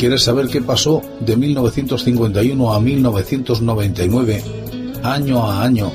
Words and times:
¿Quieres 0.00 0.22
saber 0.22 0.48
qué 0.48 0.62
pasó 0.62 1.02
de 1.20 1.36
1951 1.36 2.72
a 2.72 2.80
1999, 2.80 4.42
año 5.02 5.44
a 5.44 5.62
año, 5.62 5.92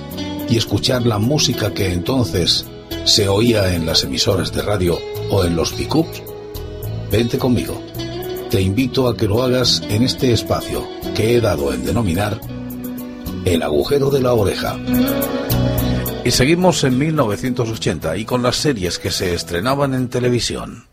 y 0.47 0.57
escuchar 0.57 1.07
la 1.07 1.17
música 1.17 1.73
que 1.73 1.91
entonces 1.91 2.67
se 3.03 3.27
oía 3.27 3.73
en 3.73 3.87
las 3.87 4.03
emisoras 4.03 4.53
de 4.53 4.61
radio 4.61 4.99
o 5.31 5.43
en 5.43 5.55
los 5.55 5.73
pickups? 5.73 6.21
Vente 7.11 7.39
conmigo. 7.39 7.81
Te 8.51 8.61
invito 8.61 9.07
a 9.07 9.17
que 9.17 9.27
lo 9.27 9.41
hagas 9.41 9.81
en 9.89 10.03
este 10.03 10.31
espacio 10.33 10.87
que 11.15 11.35
he 11.35 11.41
dado 11.41 11.73
en 11.73 11.83
denominar 11.83 12.39
el 13.43 13.63
agujero 13.63 14.11
de 14.11 14.21
la 14.21 14.33
oreja. 14.33 14.77
Y 16.23 16.29
seguimos 16.29 16.83
en 16.83 16.99
1980 16.99 18.17
y 18.17 18.25
con 18.25 18.43
las 18.43 18.57
series 18.57 18.99
que 18.99 19.09
se 19.09 19.33
estrenaban 19.33 19.95
en 19.95 20.09
televisión. 20.09 20.85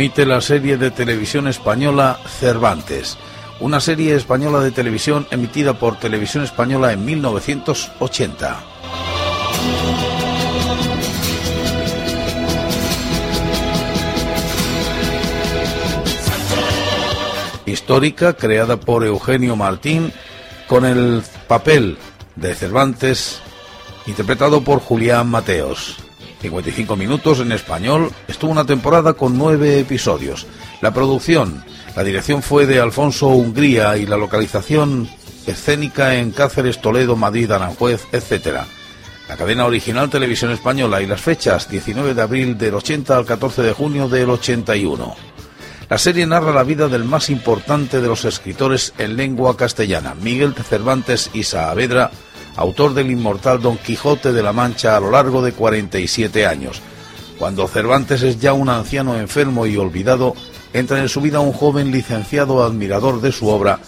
Emite 0.00 0.24
la 0.24 0.40
serie 0.40 0.78
de 0.78 0.90
televisión 0.90 1.46
española 1.46 2.18
Cervantes 2.26 3.18
una 3.60 3.80
serie 3.80 4.14
española 4.14 4.60
de 4.60 4.70
televisión 4.70 5.26
emitida 5.30 5.74
por 5.74 5.98
Televisión 5.98 6.42
Española 6.42 6.94
en 6.94 7.04
1980. 7.04 8.60
Histórica, 17.66 18.32
creada 18.32 18.80
por 18.80 19.04
Eugenio 19.04 19.54
Martín, 19.54 20.14
con 20.66 20.86
el 20.86 21.22
papel 21.46 21.98
de 22.36 22.54
Cervantes, 22.54 23.42
interpretado 24.06 24.62
por 24.64 24.80
Julián 24.80 25.28
Mateos. 25.28 26.09
55 26.40 26.96
minutos 26.96 27.40
en 27.40 27.52
español, 27.52 28.10
estuvo 28.28 28.50
una 28.50 28.64
temporada 28.64 29.12
con 29.12 29.36
nueve 29.36 29.78
episodios. 29.78 30.46
La 30.80 30.92
producción 30.92 31.62
la 31.96 32.04
dirección 32.04 32.42
fue 32.42 32.66
de 32.66 32.80
Alfonso 32.80 33.28
Hungría 33.28 33.96
y 33.96 34.06
la 34.06 34.16
localización 34.16 35.08
escénica 35.46 36.14
en 36.14 36.30
Cáceres, 36.30 36.80
Toledo, 36.80 37.16
Madrid, 37.16 37.50
Aranjuez, 37.50 38.06
etc. 38.12 38.60
La 39.28 39.36
cadena 39.36 39.66
original 39.66 40.08
Televisión 40.08 40.52
Española 40.52 41.02
y 41.02 41.06
las 41.06 41.20
fechas 41.20 41.68
19 41.68 42.14
de 42.14 42.22
abril 42.22 42.56
del 42.56 42.74
80 42.74 43.16
al 43.16 43.26
14 43.26 43.62
de 43.62 43.72
junio 43.72 44.08
del 44.08 44.30
81. 44.30 45.16
La 45.88 45.98
serie 45.98 46.26
narra 46.26 46.52
la 46.52 46.62
vida 46.62 46.86
del 46.86 47.04
más 47.04 47.28
importante 47.28 48.00
de 48.00 48.06
los 48.06 48.24
escritores 48.24 48.94
en 48.96 49.16
lengua 49.16 49.56
castellana, 49.56 50.14
Miguel 50.14 50.54
Cervantes 50.54 51.30
y 51.32 51.42
Saavedra, 51.42 52.12
autor 52.56 52.94
del 52.94 53.10
inmortal 53.10 53.60
Don 53.60 53.76
Quijote 53.78 54.32
de 54.32 54.42
la 54.42 54.52
Mancha 54.52 54.96
a 54.96 55.00
lo 55.00 55.10
largo 55.10 55.42
de 55.42 55.52
47 55.52 56.46
años. 56.46 56.80
Cuando 57.38 57.66
Cervantes 57.68 58.22
es 58.22 58.38
ya 58.38 58.52
un 58.52 58.68
anciano 58.68 59.18
enfermo 59.18 59.66
y 59.66 59.76
olvidado, 59.76 60.34
entra 60.72 61.00
en 61.00 61.08
su 61.08 61.20
vida 61.20 61.40
un 61.40 61.52
joven 61.52 61.90
licenciado 61.90 62.62
admirador 62.62 63.20
de 63.20 63.32
su 63.32 63.48
obra 63.48 63.80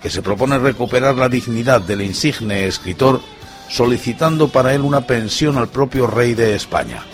que 0.00 0.10
se 0.10 0.22
propone 0.22 0.58
recuperar 0.58 1.16
la 1.16 1.28
dignidad 1.28 1.80
del 1.80 2.02
insigne 2.02 2.66
escritor 2.66 3.20
solicitando 3.68 4.48
para 4.48 4.74
él 4.74 4.80
una 4.82 5.02
pensión 5.02 5.56
al 5.58 5.68
propio 5.68 6.06
rey 6.06 6.34
de 6.34 6.54
España. 6.54 7.04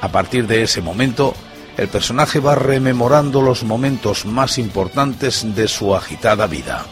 A 0.00 0.08
partir 0.08 0.46
de 0.46 0.62
ese 0.62 0.80
momento, 0.80 1.34
el 1.76 1.88
personaje 1.88 2.40
va 2.40 2.54
rememorando 2.54 3.42
los 3.42 3.64
momentos 3.64 4.24
más 4.24 4.58
importantes 4.58 5.54
de 5.54 5.68
su 5.68 5.94
agitada 5.94 6.46
vida. 6.46 6.86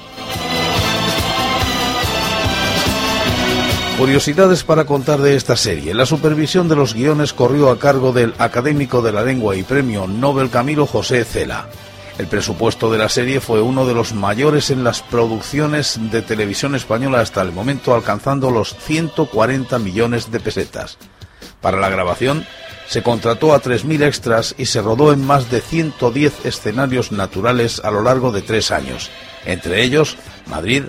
Curiosidades 3.98 4.64
para 4.64 4.86
contar 4.86 5.20
de 5.20 5.36
esta 5.36 5.56
serie. 5.56 5.94
La 5.94 6.04
supervisión 6.04 6.68
de 6.68 6.74
los 6.74 6.94
guiones 6.94 7.32
corrió 7.32 7.70
a 7.70 7.78
cargo 7.78 8.12
del 8.12 8.34
académico 8.38 9.02
de 9.02 9.12
la 9.12 9.22
lengua 9.22 9.54
y 9.54 9.62
premio 9.62 10.08
Nobel 10.08 10.50
Camilo 10.50 10.84
José 10.84 11.24
Cela. 11.24 11.68
El 12.18 12.26
presupuesto 12.26 12.90
de 12.90 12.98
la 12.98 13.08
serie 13.08 13.38
fue 13.40 13.62
uno 13.62 13.86
de 13.86 13.94
los 13.94 14.12
mayores 14.12 14.70
en 14.70 14.82
las 14.82 15.00
producciones 15.00 15.98
de 16.10 16.22
televisión 16.22 16.74
española 16.74 17.20
hasta 17.20 17.40
el 17.40 17.52
momento, 17.52 17.94
alcanzando 17.94 18.50
los 18.50 18.76
140 18.76 19.78
millones 19.78 20.32
de 20.32 20.40
pesetas. 20.40 20.98
Para 21.60 21.78
la 21.78 21.88
grabación 21.88 22.44
se 22.88 23.04
contrató 23.04 23.54
a 23.54 23.62
3.000 23.62 24.02
extras 24.02 24.56
y 24.58 24.66
se 24.66 24.82
rodó 24.82 25.12
en 25.12 25.24
más 25.24 25.52
de 25.52 25.60
110 25.60 26.44
escenarios 26.44 27.12
naturales 27.12 27.80
a 27.84 27.92
lo 27.92 28.02
largo 28.02 28.32
de 28.32 28.42
tres 28.42 28.72
años, 28.72 29.10
entre 29.46 29.82
ellos 29.82 30.16
Madrid, 30.46 30.82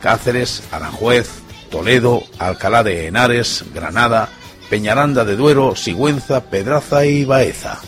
Cáceres, 0.00 0.62
Aranjuez, 0.70 1.41
Toledo, 1.72 2.22
Alcalá 2.38 2.84
de 2.84 3.08
Henares, 3.08 3.64
Granada, 3.74 4.28
Peñaranda 4.70 5.24
de 5.24 5.34
Duero, 5.34 5.74
Sigüenza, 5.74 6.44
Pedraza 6.44 7.04
y 7.06 7.24
Baeza. 7.24 7.80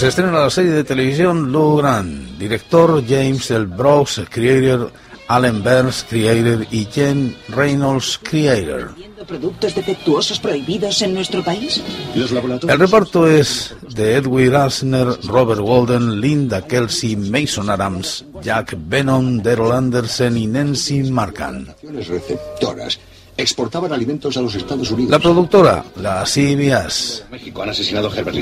Se 0.00 0.08
estrena 0.08 0.32
la 0.32 0.48
serie 0.48 0.70
de 0.70 0.82
televisión 0.82 1.52
Lou 1.52 1.76
Grant, 1.76 2.38
director 2.38 3.04
James 3.06 3.50
L. 3.50 3.66
Brooks, 3.66 4.22
creator 4.30 4.90
Alan 5.28 5.62
Burns, 5.62 6.06
creator 6.08 6.66
y 6.70 6.86
Jen 6.86 7.36
Reynolds, 7.50 8.18
creator. 8.22 8.94
productos 9.28 9.74
defectuosos 9.74 10.40
prohibidos 10.40 11.02
en 11.02 11.12
nuestro 11.12 11.44
país? 11.44 11.82
El 12.14 12.78
reparto 12.78 13.28
es 13.28 13.74
de 13.94 14.14
Edwin 14.14 14.54
Asner, 14.54 15.06
Robert 15.24 15.60
Walden, 15.60 16.18
Linda 16.18 16.66
Kelsey, 16.66 17.16
Mason 17.16 17.68
Adams, 17.68 18.24
Jack 18.40 18.74
Venom, 18.78 19.42
Daryl 19.42 19.70
Anderson 19.70 20.34
y 20.38 20.46
Nancy 20.46 21.02
Markham. 21.02 21.66
receptoras 21.82 22.98
exportaban 23.42 23.92
alimentos 23.92 24.36
a 24.36 24.40
los 24.42 24.54
Estados 24.54 24.90
Unidos. 24.90 25.10
La 25.10 25.18
productora, 25.18 25.84
la 25.96 26.24
CBS, 26.24 27.24
México 27.30 27.62
han 27.62 27.70
asesinado 27.70 28.08
a 28.08 28.16
Herbert 28.16 28.38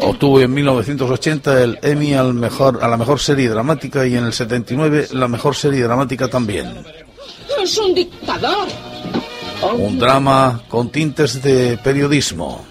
Obtuvo 0.00 0.40
en 0.40 0.52
1980 0.52 1.62
el 1.62 1.78
Emmy 1.82 2.14
al 2.14 2.34
mejor, 2.34 2.78
a 2.82 2.88
la 2.88 2.96
mejor 2.96 3.20
serie 3.20 3.48
dramática 3.48 4.06
y 4.06 4.16
en 4.16 4.24
el 4.24 4.32
79 4.32 5.08
la 5.12 5.28
mejor 5.28 5.54
serie 5.54 5.82
dramática 5.82 6.28
también. 6.28 6.84
Es 7.62 7.78
un 7.78 7.94
dictador. 7.94 8.68
Un 9.78 9.98
drama 9.98 10.62
con 10.68 10.90
tintes 10.90 11.40
de 11.42 11.78
periodismo. 11.78 12.64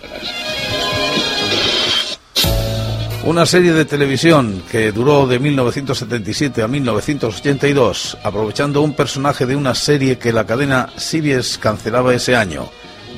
Una 3.24 3.46
serie 3.46 3.72
de 3.74 3.86
televisión 3.86 4.64
que 4.72 4.92
duró 4.92 5.28
de 5.28 5.38
1977 5.38 6.64
a 6.64 6.68
1982, 6.68 8.18
aprovechando 8.24 8.82
un 8.82 8.96
personaje 8.96 9.46
de 9.46 9.56
una 9.56 9.76
serie 9.76 10.18
que 10.18 10.34
la 10.34 10.48
cadena 10.48 10.90
CBS 10.98 11.60
cancelaba 11.60 12.16
ese 12.16 12.36
año. 12.36 12.68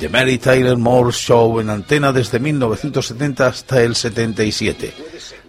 The 0.01 0.09
Mary 0.09 0.39
Tyler 0.39 0.75
Moore 0.75 1.13
Show 1.13 1.61
en 1.61 1.69
antena 1.69 2.11
desde 2.11 2.37
1970 2.37 3.47
hasta 3.47 3.81
el 3.81 3.95
77. 3.95 4.93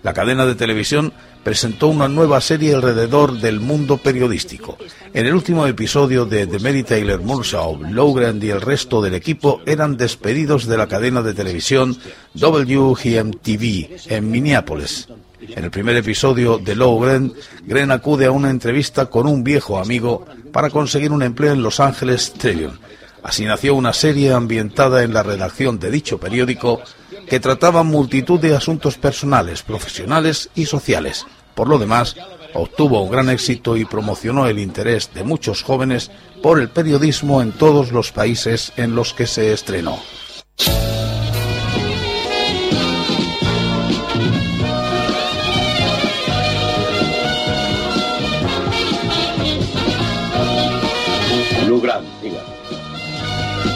La 0.05 0.13
cadena 0.13 0.47
de 0.47 0.55
televisión 0.55 1.13
presentó 1.45 1.89
una 1.89 2.09
nueva 2.09 2.41
serie 2.41 2.75
alrededor 2.75 3.39
del 3.39 3.61
mundo 3.61 3.99
periodístico. 3.99 4.79
En 5.13 5.27
el 5.27 5.35
último 5.35 5.67
episodio 5.67 6.25
de 6.25 6.47
The 6.47 6.59
Mary 6.59 6.83
Taylor 6.83 7.23
Moore 7.23 7.47
Show, 7.47 7.81
Lowgren 7.91 8.43
y 8.43 8.49
el 8.49 8.61
resto 8.61 9.03
del 9.03 9.15
equipo 9.15 9.61
eran 9.67 9.97
despedidos 9.97 10.67
de 10.67 10.79
la 10.79 10.89
cadena 10.89 11.23
de 11.23 11.35
televisión 11.35 11.97
WGMTV 12.35 13.89
en 14.09 14.31
Minneapolis. 14.31 15.09
En 15.41 15.65
el 15.65 15.71
primer 15.71 15.97
episodio 15.97 16.59
de 16.59 16.75
Lowgren, 16.75 17.35
Gren 17.67 17.91
acude 17.91 18.25
a 18.25 18.31
una 18.31 18.49
entrevista 18.49 19.07
con 19.07 19.27
un 19.27 19.45
viejo 19.45 19.79
amigo 19.79 20.25
para 20.53 20.71
conseguir 20.71 21.13
un 21.13 21.23
empleo 21.23 21.53
en 21.53 21.63
Los 21.63 21.81
Angeles 21.81 22.33
Tribune. 22.33 22.79
Así 23.25 23.47
nació 23.47 23.75
una 23.75 23.95
serie 23.95 24.33
ambientada 24.35 25.03
en 25.03 25.15
la 25.15 25.23
redacción 25.23 25.79
de 25.79 25.91
dicho 25.91 26.19
periódico 26.19 26.83
que 27.27 27.41
trataba 27.41 27.83
multitud 27.83 28.39
de 28.39 28.55
asuntos 28.55 28.99
personales, 28.99 29.63
profesionales 29.63 30.51
y 30.55 30.67
sociales. 30.67 31.27
Por 31.55 31.69
lo 31.69 31.79
demás, 31.79 32.17
obtuvo 32.53 33.03
un 33.03 33.11
gran 33.11 33.31
éxito 33.31 33.79
y 33.79 33.87
promocionó 33.87 34.47
el 34.47 34.59
interés 34.59 35.11
de 35.15 35.25
muchos 35.25 35.63
jóvenes 35.63 36.11
por 36.43 36.61
el 36.61 36.69
periodismo 36.69 37.41
en 37.41 37.53
todos 37.53 37.93
los 37.93 38.13
países 38.13 38.75
en 38.77 38.95
los 38.95 39.15
que 39.15 39.27
se 39.27 39.55
estrenó. 39.55 39.99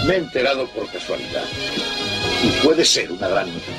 Me 0.09 0.15
he 0.15 0.17
enterado 0.17 0.67
por 0.69 0.89
casualidad. 0.91 1.45
Y 2.43 2.65
puede 2.65 2.83
ser 2.83 3.13
una 3.13 3.29
gran 3.29 3.47
noticia. 3.47 3.75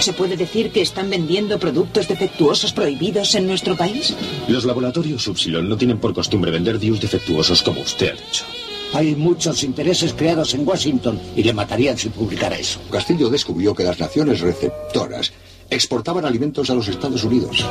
¿Se 0.00 0.12
puede 0.12 0.36
decir 0.36 0.72
que 0.72 0.80
están 0.80 1.08
vendiendo 1.08 1.60
productos 1.60 2.08
defectuosos 2.08 2.72
prohibidos 2.72 3.36
en 3.36 3.46
nuestro 3.46 3.76
país? 3.76 4.16
Los 4.48 4.64
laboratorios 4.64 5.28
Upsilon 5.28 5.68
no 5.68 5.76
tienen 5.76 5.98
por 5.98 6.12
costumbre 6.12 6.50
vender 6.50 6.80
DIUs 6.80 7.00
defectuosos 7.00 7.62
como 7.62 7.82
usted 7.82 8.08
ha 8.08 8.16
dicho. 8.16 8.44
Hay 8.92 9.14
muchos 9.14 9.62
intereses 9.62 10.12
creados 10.12 10.52
en 10.54 10.66
Washington 10.66 11.20
y 11.36 11.44
le 11.44 11.52
matarían 11.52 11.96
si 11.96 12.08
publicara 12.08 12.56
eso. 12.56 12.80
Castillo 12.90 13.30
descubrió 13.30 13.72
que 13.72 13.84
las 13.84 14.00
naciones 14.00 14.40
receptoras 14.40 15.32
exportaban 15.70 16.24
alimentos 16.24 16.68
a 16.68 16.74
los 16.74 16.88
Estados 16.88 17.24
Unidos. 17.24 17.64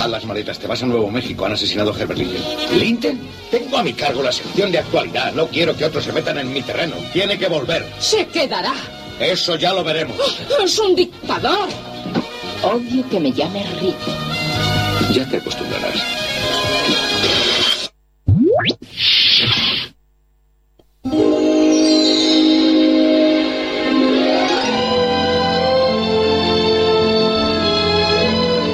A 0.00 0.08
las 0.08 0.24
maletas, 0.24 0.58
te 0.58 0.66
vas 0.66 0.82
a 0.82 0.86
Nuevo 0.86 1.10
México. 1.10 1.44
Han 1.44 1.52
asesinado 1.52 1.92
a 1.92 1.98
Herbert 1.98 2.18
Lincoln. 2.18 2.78
¿Lincoln? 2.78 3.20
Tengo 3.50 3.78
a 3.78 3.82
mi 3.82 3.92
cargo 3.92 4.22
la 4.22 4.32
sección 4.32 4.72
de 4.72 4.78
actualidad. 4.78 5.32
No 5.34 5.46
quiero 5.48 5.76
que 5.76 5.84
otros 5.84 6.04
se 6.04 6.12
metan 6.12 6.38
en 6.38 6.52
mi 6.52 6.62
terreno. 6.62 6.96
Tiene 7.12 7.38
que 7.38 7.48
volver. 7.48 7.86
Se 7.98 8.26
quedará. 8.26 8.74
Eso 9.20 9.56
ya 9.56 9.72
lo 9.72 9.84
veremos. 9.84 10.16
Es 10.64 10.78
un 10.78 10.96
dictador. 10.96 11.68
Odio 12.62 13.08
que 13.08 13.20
me 13.20 13.32
llame 13.32 13.64
rico. 13.80 14.10
Ya 15.12 15.28
te 15.28 15.36
acostumbrarás. 15.36 16.20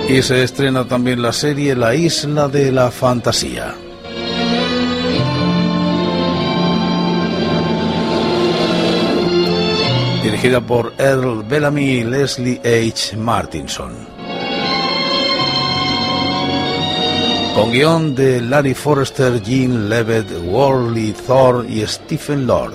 Y 0.08 0.22
se 0.22 0.44
estrena 0.44 0.86
también 0.86 1.20
la 1.20 1.32
serie 1.32 1.74
La 1.74 1.94
Isla 1.94 2.46
de 2.46 2.70
la 2.70 2.92
Fantasía. 2.92 3.74
Dirigida 10.22 10.60
por 10.60 10.92
Earl 10.96 11.42
Bellamy 11.42 11.84
y 11.84 12.04
Leslie 12.04 12.60
H. 12.64 13.16
Martinson. 13.16 13.92
Con 17.56 17.72
guion 17.72 18.14
de 18.14 18.40
Larry 18.42 18.74
Forrester, 18.74 19.42
Gene 19.42 19.88
Levitt, 19.88 20.30
Worley 20.44 21.14
Thor 21.26 21.66
y 21.68 21.84
Stephen 21.86 22.46
Lord. 22.46 22.74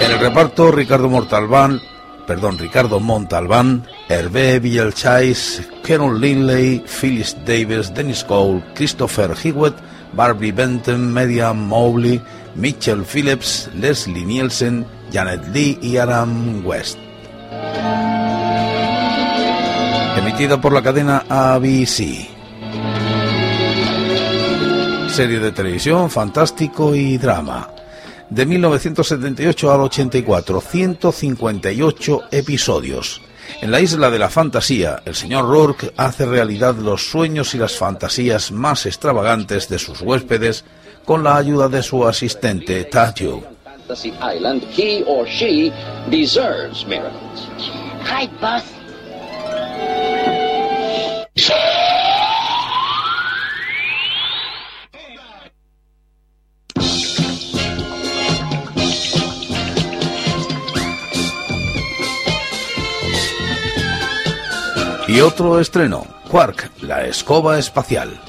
En 0.00 0.12
el 0.12 0.18
reparto, 0.18 0.70
Ricardo 0.70 1.10
Mortalbán, 1.10 1.80
perdón, 2.26 2.58
Ricardo 2.58 3.00
Montalbán, 3.00 3.86
Hervé 4.08 4.58
Villalchais, 4.58 5.62
Carol 5.82 6.20
Linley, 6.20 6.84
Phyllis 6.86 7.36
Davis, 7.46 7.94
Dennis 7.94 8.24
Cole, 8.24 8.62
Christopher 8.74 9.34
Hewitt, 9.42 9.74
Barbie 10.12 10.52
Benton, 10.52 11.12
Mediam 11.12 11.58
Mowley, 11.68 12.20
Mitchell 12.54 13.04
Phillips, 13.04 13.70
Leslie 13.74 14.24
Nielsen, 14.24 14.86
Janet 15.12 15.46
Lee 15.52 15.78
y 15.80 15.96
Adam 15.96 16.66
West. 16.66 16.98
Emitida 20.16 20.60
por 20.60 20.72
la 20.72 20.82
cadena 20.82 21.24
ABC. 21.28 22.28
Serie 25.08 25.38
de 25.38 25.52
televisión, 25.52 26.10
fantástico 26.10 26.94
y 26.94 27.16
drama 27.16 27.75
de 28.30 28.46
1978 28.46 29.72
al 29.72 29.80
84, 29.82 30.60
158 30.60 32.22
episodios. 32.30 33.20
En 33.60 33.70
la 33.70 33.80
isla 33.80 34.10
de 34.10 34.18
la 34.18 34.28
fantasía, 34.28 35.02
el 35.04 35.14
señor 35.14 35.48
Rourke 35.48 35.92
hace 35.96 36.26
realidad 36.26 36.74
los 36.74 37.08
sueños 37.08 37.54
y 37.54 37.58
las 37.58 37.76
fantasías 37.76 38.50
más 38.50 38.86
extravagantes 38.86 39.68
de 39.68 39.78
sus 39.78 40.00
huéspedes 40.00 40.64
con 41.04 41.22
la 41.22 41.36
ayuda 41.36 41.68
de 41.68 41.82
su 41.82 42.06
asistente. 42.06 42.88
Hi, 48.04 48.28
boss. 48.40 48.75
Y 65.16 65.22
otro 65.22 65.58
estreno, 65.60 66.06
Quark, 66.28 66.72
la 66.82 67.06
escoba 67.06 67.58
espacial. 67.58 68.20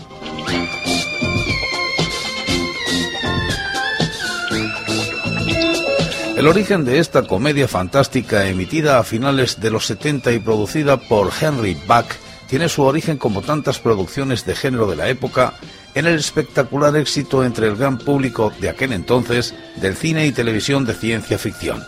El 6.38 6.48
origen 6.48 6.86
de 6.86 7.00
esta 7.00 7.24
comedia 7.24 7.68
fantástica 7.68 8.48
emitida 8.48 9.00
a 9.00 9.04
finales 9.04 9.60
de 9.60 9.69
los 9.69 9.86
70 9.86 10.31
y 10.31 10.39
producida 10.39 10.95
por 10.95 11.30
Henry 11.42 11.78
Buck 11.86 12.06
tiene 12.48 12.69
su 12.69 12.84
origen 12.84 13.18
como 13.18 13.42
tantas 13.42 13.80
producciones 13.80 14.45
de 14.45 14.56
género 14.56 14.89
de 14.89 14.95
la 14.95 15.10
época 15.10 15.56
en 15.94 16.07
el 16.07 16.16
espectacular 16.16 16.95
éxito 16.95 17.44
entre 17.44 17.68
el 17.68 17.75
gran 17.75 17.98
público 17.98 18.54
de 18.62 18.69
aquel 18.69 18.94
entonces 18.94 19.54
del 19.81 19.98
cine 19.98 20.25
y 20.25 20.31
televisión 20.31 20.86
de 20.86 20.94
ciencia 20.94 21.38
ficción. 21.38 21.84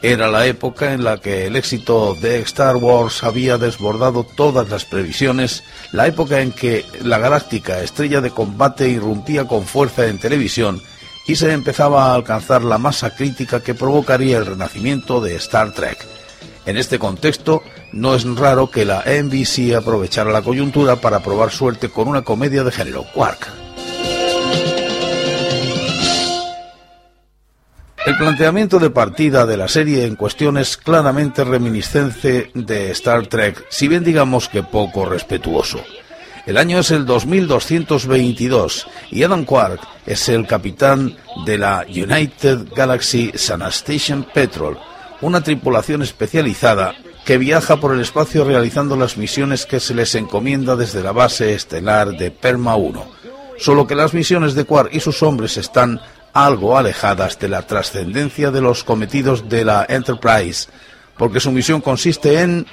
Era 0.00 0.28
la 0.28 0.46
época 0.46 0.92
en 0.92 1.02
la 1.02 1.18
que 1.18 1.46
el 1.46 1.56
éxito 1.56 2.14
de 2.14 2.38
Star 2.40 2.76
Wars 2.76 3.24
había 3.24 3.58
desbordado 3.58 4.22
todas 4.24 4.68
las 4.68 4.84
previsiones, 4.84 5.64
la 5.90 6.06
época 6.06 6.40
en 6.40 6.52
que 6.52 6.84
la 7.02 7.18
galáctica 7.18 7.82
estrella 7.82 8.20
de 8.20 8.30
combate 8.30 8.88
irrumpía 8.88 9.46
con 9.46 9.64
fuerza 9.64 10.06
en 10.06 10.18
televisión 10.18 10.80
y 11.26 11.34
se 11.34 11.52
empezaba 11.52 12.06
a 12.06 12.14
alcanzar 12.14 12.62
la 12.62 12.78
masa 12.78 13.16
crítica 13.16 13.60
que 13.60 13.74
provocaría 13.74 14.38
el 14.38 14.46
renacimiento 14.46 15.20
de 15.20 15.34
Star 15.34 15.72
Trek. 15.72 16.06
En 16.64 16.76
este 16.76 17.00
contexto, 17.00 17.62
no 17.92 18.14
es 18.14 18.24
raro 18.36 18.70
que 18.70 18.84
la 18.84 19.02
NBC 19.02 19.74
aprovechara 19.74 20.30
la 20.30 20.42
coyuntura 20.42 20.96
para 20.96 21.20
probar 21.20 21.50
suerte 21.50 21.88
con 21.88 22.06
una 22.06 22.22
comedia 22.22 22.62
de 22.62 22.70
género, 22.70 23.04
Quark. 23.14 23.67
El 28.08 28.16
planteamiento 28.16 28.78
de 28.78 28.88
partida 28.88 29.44
de 29.44 29.58
la 29.58 29.68
serie 29.68 30.06
en 30.06 30.16
cuestión 30.16 30.56
es 30.56 30.78
claramente 30.78 31.44
reminiscente 31.44 32.50
de 32.54 32.90
Star 32.92 33.26
Trek, 33.26 33.66
si 33.68 33.86
bien 33.86 34.02
digamos 34.02 34.48
que 34.48 34.62
poco 34.62 35.04
respetuoso. 35.04 35.78
El 36.46 36.56
año 36.56 36.78
es 36.78 36.90
el 36.90 37.04
2222 37.04 38.86
y 39.10 39.24
Adam 39.24 39.44
Quark 39.44 39.82
es 40.06 40.30
el 40.30 40.46
capitán 40.46 41.18
de 41.44 41.58
la 41.58 41.84
United 41.86 42.68
Galaxy 42.74 43.30
Station 43.34 44.26
Petrol, 44.32 44.78
una 45.20 45.42
tripulación 45.42 46.00
especializada 46.00 46.94
que 47.26 47.36
viaja 47.36 47.76
por 47.76 47.92
el 47.92 48.00
espacio 48.00 48.42
realizando 48.42 48.96
las 48.96 49.18
misiones 49.18 49.66
que 49.66 49.80
se 49.80 49.92
les 49.92 50.14
encomienda 50.14 50.76
desde 50.76 51.02
la 51.02 51.12
base 51.12 51.52
estelar 51.52 52.12
de 52.12 52.30
Perma 52.30 52.74
1. 52.74 53.18
Solo 53.58 53.86
que 53.86 53.96
las 53.96 54.14
misiones 54.14 54.54
de 54.54 54.64
Quark 54.64 54.94
y 54.94 55.00
sus 55.00 55.22
hombres 55.22 55.58
están 55.58 56.00
algo 56.32 56.76
alejadas 56.76 57.38
de 57.38 57.48
la 57.48 57.62
trascendencia 57.62 58.50
de 58.50 58.60
los 58.60 58.84
cometidos 58.84 59.48
de 59.48 59.64
la 59.64 59.86
Enterprise, 59.88 60.68
porque 61.16 61.40
su 61.40 61.50
misión 61.52 61.80
consiste 61.80 62.40
en 62.40 62.66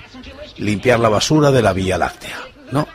limpiar 0.57 0.99
la 0.99 1.09
basura 1.09 1.51
de 1.51 1.61
la 1.61 1.73
Vía 1.73 1.97
Láctea. 1.97 2.39
No, 2.71 2.87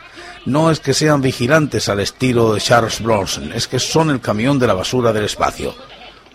no 0.45 0.71
es 0.71 0.79
que 0.79 0.93
sean 0.93 1.21
vigilantes 1.21 1.89
al 1.89 1.99
estilo 1.99 2.53
de 2.53 2.61
Charles 2.61 3.01
Bronson, 3.01 3.51
es 3.53 3.67
que 3.67 3.79
son 3.79 4.09
el 4.09 4.21
camión 4.21 4.57
de 4.59 4.67
la 4.67 4.73
basura 4.73 5.13
del 5.13 5.25
espacio. 5.25 5.75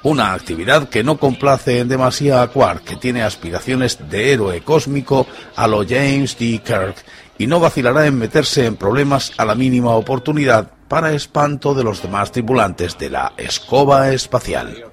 Una 0.02 0.34
actividad 0.34 0.88
que 0.88 1.02
no 1.02 1.16
complace 1.16 1.80
en 1.80 1.88
demasía 1.88 2.42
a 2.42 2.48
Quark, 2.48 2.84
que 2.84 2.96
tiene 2.96 3.22
aspiraciones 3.22 3.98
de 4.08 4.32
héroe 4.32 4.60
cósmico 4.60 5.26
a 5.56 5.66
lo 5.66 5.84
James 5.84 6.38
D. 6.38 6.60
Kirk, 6.64 6.96
y 7.38 7.46
no 7.46 7.58
vacilará 7.58 8.06
en 8.06 8.18
meterse 8.18 8.66
en 8.66 8.76
problemas 8.76 9.32
a 9.36 9.44
la 9.44 9.54
mínima 9.54 9.90
oportunidad 9.90 10.75
para 10.88 11.12
espanto 11.12 11.74
de 11.74 11.84
los 11.84 12.02
demás 12.02 12.32
tripulantes 12.32 12.98
de 12.98 13.10
la 13.10 13.32
escoba 13.36 14.10
espacial. 14.12 14.84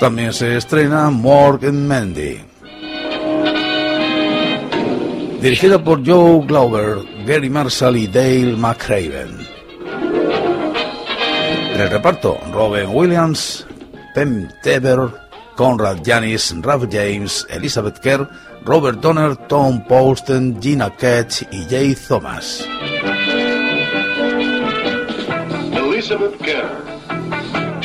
También 0.00 0.32
se 0.32 0.56
estrena 0.56 1.10
Morgan 1.10 1.88
Mandy. 1.88 2.40
Dirigida 5.40 5.82
por 5.82 6.06
Joe 6.06 6.46
Glauber, 6.46 6.98
Gary 7.26 7.50
Marshall 7.50 7.96
y 7.96 8.06
Dale 8.06 8.56
McCraven. 8.56 9.36
En 11.74 11.80
el 11.80 11.90
reparto, 11.90 12.38
Robin 12.52 12.88
Williams, 12.92 13.66
Pam 14.14 14.48
Teber, 14.62 15.10
Conrad 15.56 15.98
Janis, 16.04 16.54
Ralph 16.60 16.88
James, 16.90 17.46
Elizabeth 17.50 17.98
Kerr, 18.00 18.28
Robert 18.64 19.00
Donner, 19.00 19.36
Tom 19.48 19.84
Poston, 19.84 20.60
Gina 20.60 20.90
Ketch 20.96 21.42
y 21.50 21.64
Jay 21.68 21.96
Thomas. 21.96 22.64
Elizabeth 25.72 26.38
Kerr. 26.38 26.97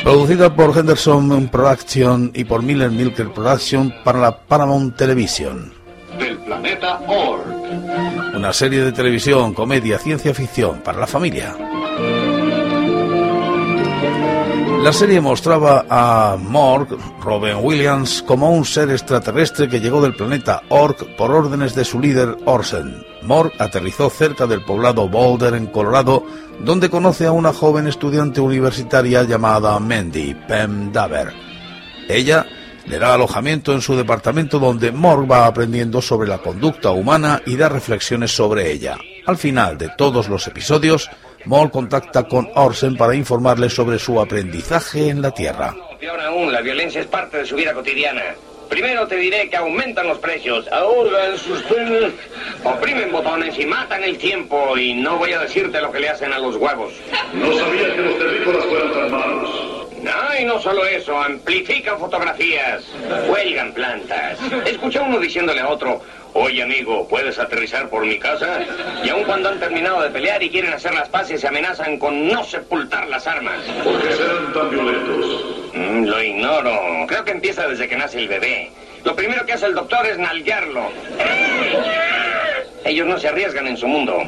Producida 0.04 0.54
por 0.54 0.76
Henderson 0.76 1.48
Production 1.48 2.30
y 2.34 2.44
por 2.44 2.62
Miller 2.62 2.90
Milker 2.90 3.32
Production 3.32 3.90
para 4.04 4.20
la 4.20 4.36
Paramount 4.36 4.94
Television. 4.96 5.72
Del 6.18 6.36
planeta 6.40 7.00
Org. 7.08 7.46
Una 8.36 8.52
serie 8.52 8.84
de 8.84 8.92
televisión, 8.92 9.54
comedia, 9.54 9.98
ciencia 9.98 10.34
ficción 10.34 10.80
para 10.82 11.00
la 11.00 11.06
familia. 11.06 11.56
La 14.84 14.92
serie 14.92 15.18
mostraba 15.18 15.86
a 15.88 16.36
Morg, 16.36 16.88
Robin 17.22 17.56
Williams, 17.62 18.22
como 18.22 18.50
un 18.50 18.66
ser 18.66 18.90
extraterrestre 18.90 19.66
que 19.66 19.80
llegó 19.80 20.02
del 20.02 20.14
planeta 20.14 20.60
Ork 20.68 21.16
por 21.16 21.30
órdenes 21.30 21.74
de 21.74 21.86
su 21.86 21.98
líder 21.98 22.36
Orsen. 22.44 23.02
Morg 23.22 23.50
aterrizó 23.58 24.10
cerca 24.10 24.46
del 24.46 24.62
poblado 24.62 25.08
Boulder, 25.08 25.54
en 25.54 25.68
Colorado, 25.68 26.26
donde 26.60 26.90
conoce 26.90 27.24
a 27.24 27.32
una 27.32 27.54
joven 27.54 27.86
estudiante 27.86 28.42
universitaria 28.42 29.22
llamada 29.22 29.78
Mandy 29.78 30.34
Pem 30.46 30.92
Daver. 30.92 31.32
Ella 32.06 32.44
le 32.84 32.98
da 32.98 33.14
alojamiento 33.14 33.72
en 33.72 33.80
su 33.80 33.96
departamento 33.96 34.58
donde 34.58 34.92
Morg 34.92 35.30
va 35.30 35.46
aprendiendo 35.46 36.02
sobre 36.02 36.28
la 36.28 36.42
conducta 36.42 36.90
humana 36.90 37.40
y 37.46 37.56
da 37.56 37.70
reflexiones 37.70 38.36
sobre 38.36 38.70
ella. 38.70 38.98
Al 39.24 39.38
final 39.38 39.78
de 39.78 39.88
todos 39.96 40.28
los 40.28 40.46
episodios, 40.46 41.08
Moll 41.46 41.70
contacta 41.70 42.24
con 42.24 42.48
Orsen 42.54 42.96
para 42.96 43.14
informarle 43.14 43.68
sobre 43.68 43.98
su 43.98 44.20
aprendizaje 44.20 45.08
en 45.08 45.20
la 45.20 45.30
Tierra. 45.30 45.74
Peor 46.00 46.20
aún, 46.20 46.52
la 46.52 46.60
violencia 46.60 47.00
es 47.00 47.06
parte 47.06 47.38
de 47.38 47.46
su 47.46 47.56
vida 47.56 47.72
cotidiana. 47.74 48.22
Primero 48.68 49.06
te 49.06 49.16
diré 49.16 49.48
que 49.50 49.56
aumentan 49.56 50.08
los 50.08 50.18
precios, 50.18 50.66
ahorran 50.72 51.36
sus 51.38 51.62
penas, 51.62 52.12
oprimen 52.64 53.12
botones 53.12 53.58
y 53.58 53.66
matan 53.66 54.02
el 54.02 54.16
tiempo. 54.16 54.76
Y 54.76 54.94
no 54.94 55.18
voy 55.18 55.32
a 55.32 55.40
decirte 55.40 55.80
lo 55.80 55.92
que 55.92 56.00
le 56.00 56.08
hacen 56.08 56.32
a 56.32 56.38
los 56.38 56.56
huevos. 56.56 56.92
No 57.34 57.52
sabía 57.52 57.94
que 57.94 58.00
los 58.00 58.18
terrícolas 58.18 58.64
fueran 58.64 58.92
tan 58.92 59.10
malos. 59.10 59.73
No, 60.04 60.38
y 60.38 60.44
no 60.44 60.60
solo 60.60 60.84
eso, 60.84 61.18
amplifican 61.18 61.98
fotografías, 61.98 62.84
cuelgan 63.26 63.72
plantas. 63.72 64.38
Escuché 64.66 65.00
uno 65.00 65.18
diciéndole 65.18 65.60
a 65.60 65.68
otro, 65.68 66.02
oye 66.34 66.62
amigo, 66.62 67.08
¿puedes 67.08 67.38
aterrizar 67.38 67.88
por 67.88 68.04
mi 68.04 68.18
casa? 68.18 68.60
Y 69.02 69.08
aun 69.08 69.24
cuando 69.24 69.48
han 69.48 69.58
terminado 69.58 70.02
de 70.02 70.10
pelear 70.10 70.42
y 70.42 70.50
quieren 70.50 70.74
hacer 70.74 70.92
las 70.92 71.08
paces, 71.08 71.40
se 71.40 71.48
amenazan 71.48 71.98
con 71.98 72.28
no 72.28 72.44
sepultar 72.44 73.08
las 73.08 73.26
armas. 73.26 73.62
¿Por 73.82 73.98
qué 74.02 74.12
serán 74.14 74.52
tan 74.52 74.68
violentos? 74.68 75.72
Mm, 75.72 76.04
lo 76.04 76.22
ignoro. 76.22 77.06
Creo 77.06 77.24
que 77.24 77.32
empieza 77.32 77.66
desde 77.66 77.88
que 77.88 77.96
nace 77.96 78.18
el 78.18 78.28
bebé. 78.28 78.70
Lo 79.04 79.16
primero 79.16 79.46
que 79.46 79.54
hace 79.54 79.64
el 79.66 79.74
doctor 79.74 80.04
es 80.04 80.18
nalguearlo. 80.18 80.90
Ellos 82.84 83.06
no 83.06 83.18
se 83.18 83.28
arriesgan 83.28 83.66
en 83.68 83.78
su 83.78 83.88
mundo. 83.88 84.22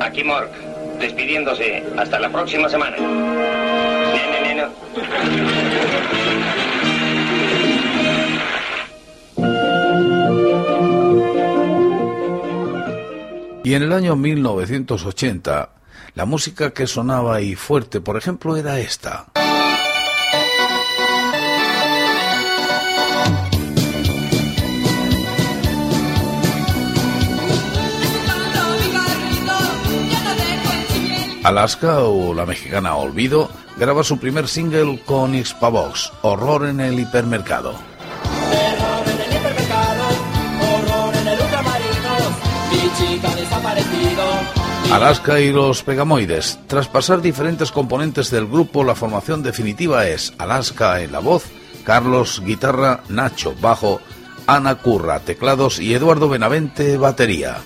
Aquí 0.00 0.22
Mork, 0.22 0.52
despidiéndose. 1.00 1.82
Hasta 1.96 2.20
la 2.20 2.28
próxima 2.28 2.68
semana. 2.68 2.96
Y 13.62 13.74
en 13.74 13.82
el 13.82 13.92
año 13.92 14.16
1980, 14.16 15.70
la 16.14 16.24
música 16.24 16.70
que 16.70 16.86
sonaba 16.86 17.40
y 17.40 17.56
fuerte, 17.56 18.00
por 18.00 18.16
ejemplo, 18.16 18.56
era 18.56 18.78
esta. 18.78 19.26
Alaska 31.42 32.00
o 32.00 32.32
la 32.32 32.46
mexicana 32.46 32.96
Olvido 32.96 33.65
graba 33.76 34.02
su 34.02 34.18
primer 34.18 34.48
single 34.48 35.00
con 35.04 35.32
Xpavox, 35.32 36.12
Horror 36.22 36.66
en 36.66 36.80
el 36.80 36.98
hipermercado. 36.98 37.74
Terror 38.50 39.04
en 39.06 39.20
el 39.20 39.36
hipermercado, 39.36 40.04
horror 40.60 41.14
en 41.16 41.28
el 41.28 41.40
ultramarinos, 41.40 42.32
mi 42.70 42.90
chica 42.98 43.34
desaparecido. 43.34 44.22
Alaska 44.92 45.40
y 45.40 45.52
los 45.52 45.82
Pegamoides. 45.82 46.58
Tras 46.68 46.88
pasar 46.88 47.20
diferentes 47.20 47.72
componentes 47.72 48.30
del 48.30 48.46
grupo, 48.46 48.84
la 48.84 48.94
formación 48.94 49.42
definitiva 49.42 50.06
es 50.06 50.32
Alaska 50.38 51.02
en 51.02 51.12
la 51.12 51.18
voz, 51.18 51.44
Carlos 51.84 52.40
guitarra, 52.44 53.00
Nacho 53.08 53.54
bajo, 53.60 54.00
Ana 54.46 54.76
Curra 54.76 55.18
teclados 55.20 55.80
y 55.80 55.92
Eduardo 55.92 56.28
Benavente 56.28 56.96
batería. 56.98 57.58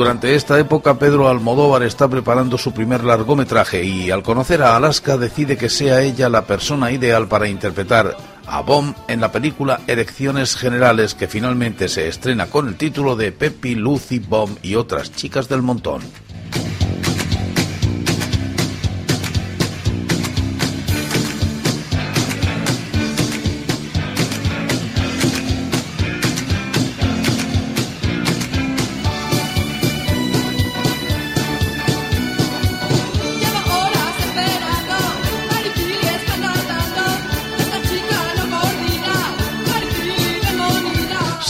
Durante 0.00 0.34
esta 0.34 0.58
época 0.58 0.98
Pedro 0.98 1.28
Almodóvar 1.28 1.82
está 1.82 2.08
preparando 2.08 2.56
su 2.56 2.72
primer 2.72 3.04
largometraje 3.04 3.84
y 3.84 4.10
al 4.10 4.22
conocer 4.22 4.62
a 4.62 4.74
Alaska 4.74 5.18
decide 5.18 5.58
que 5.58 5.68
sea 5.68 6.00
ella 6.00 6.30
la 6.30 6.46
persona 6.46 6.90
ideal 6.90 7.28
para 7.28 7.48
interpretar 7.48 8.16
a 8.46 8.62
Bomb 8.62 8.96
en 9.08 9.20
la 9.20 9.30
película 9.30 9.82
Elecciones 9.86 10.56
Generales 10.56 11.14
que 11.14 11.28
finalmente 11.28 11.86
se 11.90 12.08
estrena 12.08 12.46
con 12.46 12.66
el 12.68 12.76
título 12.76 13.14
de 13.14 13.30
Pepi, 13.30 13.74
Lucy, 13.74 14.20
Bomb 14.20 14.56
y 14.62 14.74
otras 14.76 15.12
chicas 15.12 15.50
del 15.50 15.60
montón. 15.60 16.00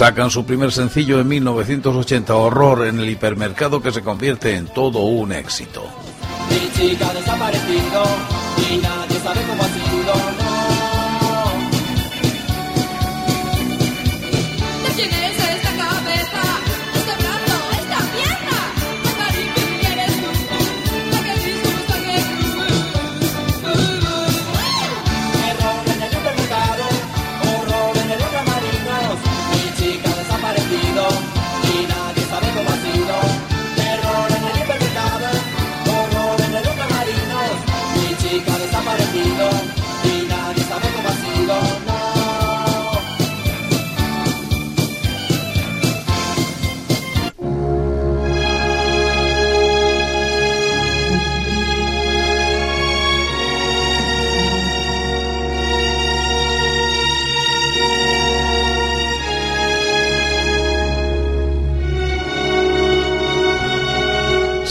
Sacan 0.00 0.30
su 0.30 0.46
primer 0.46 0.72
sencillo 0.72 1.20
en 1.20 1.28
1980, 1.28 2.34
Horror 2.34 2.86
en 2.86 3.00
el 3.00 3.10
hipermercado 3.10 3.82
que 3.82 3.92
se 3.92 4.00
convierte 4.00 4.56
en 4.56 4.66
todo 4.68 5.00
un 5.00 5.30
éxito. 5.30 5.84
Mi 6.48 6.72
chica 6.72 7.12
desaparecido 7.12 8.04
y 8.56 8.78
nadie 8.78 9.18
sabe 9.20 9.42
cómo 9.46 9.62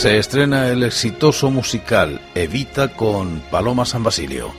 Se 0.00 0.16
estrena 0.16 0.68
el 0.68 0.82
exitoso 0.82 1.50
musical 1.50 2.22
Evita 2.34 2.88
con 2.88 3.40
Paloma 3.50 3.84
San 3.84 4.02
Basilio. 4.02 4.50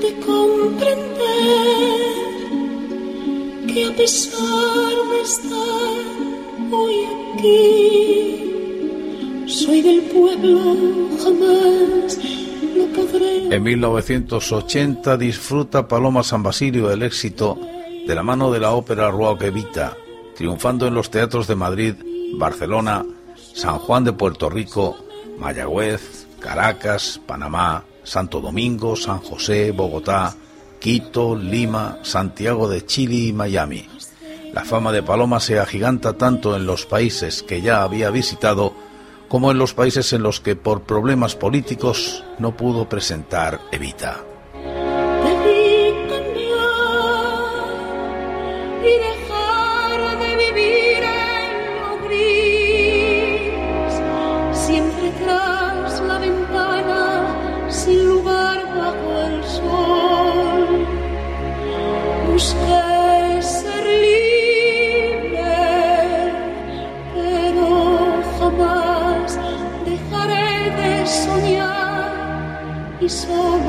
De 0.00 0.10
comprender 0.24 0.86
que 3.72 3.86
a 3.86 3.96
pesar 3.96 4.94
de 5.10 5.20
estar 5.22 6.04
hoy 6.72 6.96
aquí, 7.34 7.54
soy 9.46 9.80
del 9.80 10.02
pueblo, 10.02 10.60
jamás 11.22 12.18
lo 12.76 12.86
podré. 12.92 13.54
En 13.54 13.62
1980 13.62 15.16
disfruta 15.16 15.88
Paloma 15.88 16.22
San 16.22 16.42
Basilio 16.42 16.90
el 16.92 17.02
éxito 17.02 17.58
de 18.06 18.14
la 18.14 18.22
mano 18.22 18.52
de 18.52 18.60
la 18.60 18.72
ópera 18.72 19.10
Roque 19.10 19.50
Vita, 19.50 19.96
triunfando 20.36 20.86
en 20.86 20.92
los 20.94 21.10
teatros 21.10 21.46
de 21.46 21.56
Madrid, 21.56 21.94
Barcelona, 22.34 23.06
San 23.54 23.78
Juan 23.78 24.04
de 24.04 24.12
Puerto 24.12 24.50
Rico, 24.50 24.98
Mayagüez, 25.38 26.15
Caracas, 26.46 27.20
Panamá, 27.26 27.82
Santo 28.04 28.40
Domingo, 28.40 28.94
San 28.94 29.18
José, 29.18 29.72
Bogotá, 29.72 30.36
Quito, 30.78 31.34
Lima, 31.34 31.98
Santiago 32.02 32.68
de 32.68 32.86
Chile 32.86 33.16
y 33.16 33.32
Miami. 33.32 33.88
La 34.52 34.64
fama 34.64 34.92
de 34.92 35.02
Paloma 35.02 35.40
se 35.40 35.58
agiganta 35.58 36.12
tanto 36.12 36.54
en 36.54 36.64
los 36.64 36.86
países 36.86 37.42
que 37.42 37.62
ya 37.62 37.82
había 37.82 38.10
visitado 38.10 38.74
como 39.26 39.50
en 39.50 39.58
los 39.58 39.74
países 39.74 40.12
en 40.12 40.22
los 40.22 40.40
que 40.40 40.54
por 40.54 40.82
problemas 40.82 41.34
políticos 41.34 42.22
no 42.38 42.56
pudo 42.56 42.88
presentar 42.88 43.60
Evita. 43.72 44.22
so 73.08 73.65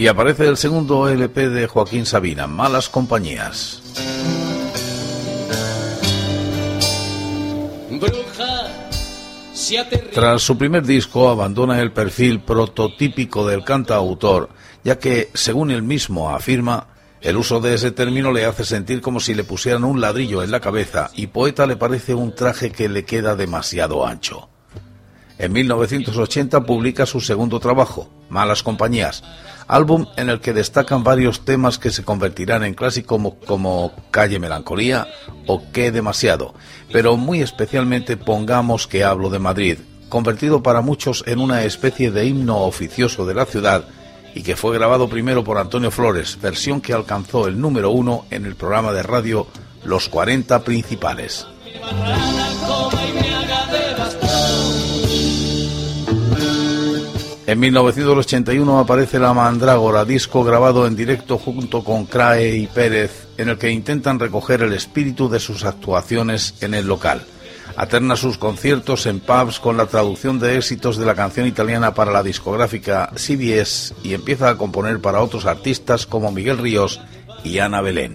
Y 0.00 0.06
aparece 0.06 0.48
el 0.48 0.56
segundo 0.56 1.10
LP 1.10 1.50
de 1.50 1.66
Joaquín 1.66 2.06
Sabina, 2.06 2.46
Malas 2.46 2.88
Compañías. 2.88 3.82
Tras 10.14 10.40
su 10.40 10.56
primer 10.56 10.86
disco 10.86 11.28
abandona 11.28 11.82
el 11.82 11.92
perfil 11.92 12.40
prototípico 12.40 13.46
del 13.46 13.62
cantautor, 13.62 14.48
ya 14.82 14.98
que, 14.98 15.28
según 15.34 15.70
él 15.70 15.82
mismo 15.82 16.30
afirma, 16.30 16.86
el 17.20 17.36
uso 17.36 17.60
de 17.60 17.74
ese 17.74 17.90
término 17.90 18.32
le 18.32 18.46
hace 18.46 18.64
sentir 18.64 19.02
como 19.02 19.20
si 19.20 19.34
le 19.34 19.44
pusieran 19.44 19.84
un 19.84 20.00
ladrillo 20.00 20.42
en 20.42 20.50
la 20.50 20.60
cabeza 20.60 21.10
y 21.14 21.26
poeta 21.26 21.66
le 21.66 21.76
parece 21.76 22.14
un 22.14 22.34
traje 22.34 22.70
que 22.72 22.88
le 22.88 23.04
queda 23.04 23.36
demasiado 23.36 24.06
ancho. 24.06 24.48
En 25.40 25.52
1980 25.52 26.64
publica 26.64 27.04
su 27.04 27.20
segundo 27.20 27.60
trabajo, 27.60 28.10
Malas 28.28 28.62
Compañías, 28.62 29.24
álbum 29.70 30.06
en 30.16 30.28
el 30.28 30.40
que 30.40 30.52
destacan 30.52 31.04
varios 31.04 31.44
temas 31.44 31.78
que 31.78 31.90
se 31.90 32.02
convertirán 32.02 32.64
en 32.64 32.74
clásicos 32.74 33.06
como, 33.06 33.38
como 33.40 33.92
Calle 34.10 34.40
Melancolía 34.40 35.06
o 35.46 35.62
Qué 35.72 35.92
Demasiado, 35.92 36.54
pero 36.92 37.16
muy 37.16 37.40
especialmente 37.40 38.16
Pongamos 38.16 38.88
que 38.88 39.04
hablo 39.04 39.30
de 39.30 39.38
Madrid, 39.38 39.78
convertido 40.08 40.62
para 40.62 40.80
muchos 40.80 41.22
en 41.26 41.38
una 41.38 41.62
especie 41.62 42.10
de 42.10 42.26
himno 42.26 42.58
oficioso 42.62 43.26
de 43.26 43.34
la 43.34 43.46
ciudad 43.46 43.84
y 44.34 44.42
que 44.42 44.56
fue 44.56 44.74
grabado 44.76 45.08
primero 45.08 45.44
por 45.44 45.58
Antonio 45.58 45.92
Flores, 45.92 46.38
versión 46.40 46.80
que 46.80 46.92
alcanzó 46.92 47.46
el 47.46 47.60
número 47.60 47.90
uno 47.90 48.26
en 48.30 48.46
el 48.46 48.56
programa 48.56 48.92
de 48.92 49.04
radio 49.04 49.46
Los 49.84 50.08
40 50.08 50.64
Principales. 50.64 51.46
En 57.50 57.58
1981 57.58 58.78
aparece 58.78 59.18
La 59.18 59.34
Mandrágora, 59.34 60.04
disco 60.04 60.44
grabado 60.44 60.86
en 60.86 60.94
directo 60.94 61.36
junto 61.36 61.82
con 61.82 62.06
Crae 62.06 62.54
y 62.54 62.68
Pérez, 62.68 63.26
en 63.38 63.48
el 63.48 63.58
que 63.58 63.72
intentan 63.72 64.20
recoger 64.20 64.62
el 64.62 64.72
espíritu 64.72 65.28
de 65.28 65.40
sus 65.40 65.64
actuaciones 65.64 66.54
en 66.60 66.74
el 66.74 66.86
local. 66.86 67.24
Alterna 67.74 68.14
sus 68.14 68.38
conciertos 68.38 69.06
en 69.06 69.18
pubs 69.18 69.58
con 69.58 69.76
la 69.76 69.86
traducción 69.86 70.38
de 70.38 70.58
éxitos 70.58 70.96
de 70.96 71.06
la 71.06 71.16
canción 71.16 71.44
italiana 71.44 71.92
para 71.92 72.12
la 72.12 72.22
discográfica 72.22 73.10
CBS 73.16 73.96
y 74.04 74.14
empieza 74.14 74.48
a 74.48 74.56
componer 74.56 75.00
para 75.00 75.20
otros 75.20 75.44
artistas 75.44 76.06
como 76.06 76.30
Miguel 76.30 76.58
Ríos 76.58 77.00
y 77.42 77.58
Ana 77.58 77.80
Belén. 77.80 78.14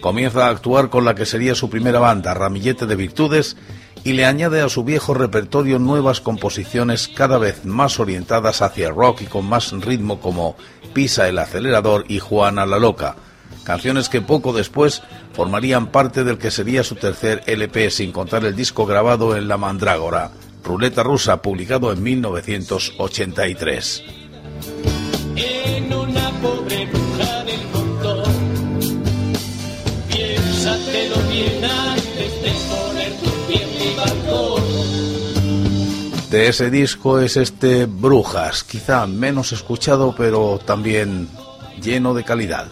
Comienza 0.00 0.46
a 0.46 0.50
actuar 0.50 0.90
con 0.90 1.04
la 1.04 1.16
que 1.16 1.26
sería 1.26 1.56
su 1.56 1.68
primera 1.70 1.98
banda, 1.98 2.34
Ramillete 2.34 2.86
de 2.86 2.94
Virtudes, 2.94 3.56
y 4.04 4.14
le 4.14 4.24
añade 4.24 4.62
a 4.62 4.68
su 4.68 4.84
viejo 4.84 5.14
repertorio 5.14 5.78
nuevas 5.78 6.20
composiciones 6.20 7.08
cada 7.08 7.38
vez 7.38 7.64
más 7.64 8.00
orientadas 8.00 8.62
hacia 8.62 8.90
rock 8.90 9.22
y 9.22 9.26
con 9.26 9.46
más 9.46 9.72
ritmo 9.72 10.20
como 10.20 10.56
Pisa 10.92 11.28
el 11.28 11.38
acelerador 11.38 12.04
y 12.08 12.18
Juana 12.18 12.66
la 12.66 12.78
loca, 12.78 13.16
canciones 13.64 14.08
que 14.08 14.20
poco 14.20 14.52
después 14.52 15.02
formarían 15.32 15.88
parte 15.88 16.24
del 16.24 16.38
que 16.38 16.50
sería 16.50 16.82
su 16.82 16.96
tercer 16.96 17.42
LP 17.46 17.90
sin 17.90 18.12
contar 18.12 18.44
el 18.44 18.56
disco 18.56 18.86
grabado 18.86 19.36
en 19.36 19.48
La 19.48 19.56
Mandrágora, 19.56 20.32
Ruleta 20.64 21.02
Rusa, 21.02 21.42
publicado 21.42 21.92
en 21.92 22.02
1983. 22.02 24.04
Ese 36.40 36.70
disco 36.70 37.20
es 37.20 37.36
este 37.36 37.84
Brujas, 37.84 38.64
quizá 38.64 39.06
menos 39.06 39.52
escuchado 39.52 40.14
pero 40.16 40.58
también 40.58 41.28
lleno 41.82 42.14
de 42.14 42.24
calidad. 42.24 42.66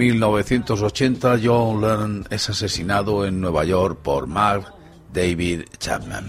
1980, 0.00 1.40
John 1.44 1.82
Lennon 1.82 2.24
es 2.30 2.48
asesinado 2.48 3.26
en 3.26 3.38
Nueva 3.38 3.64
York 3.64 3.98
por 4.02 4.26
Mark 4.26 4.72
David 5.12 5.64
Chapman. 5.78 6.24